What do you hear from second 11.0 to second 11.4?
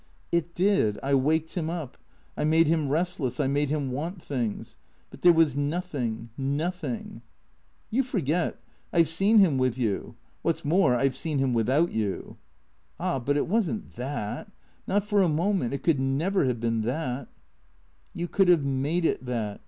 've seen